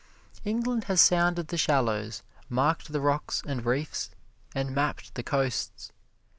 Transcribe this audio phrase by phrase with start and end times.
[0.43, 4.09] England has sounded the shallows, marked the rocks and reefs,
[4.55, 5.91] and mapped the coasts.